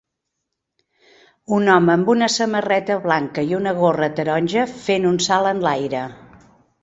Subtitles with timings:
[1.57, 6.01] Un home amb una samarreta blanca i una gorra taronja fent un salt enlaire.